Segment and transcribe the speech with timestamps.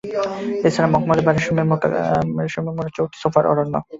[0.59, 1.63] এ ছাড়া মকমলে বা রেশমে
[2.71, 3.75] মোড়া চৌকি-সোফার অরণ্য।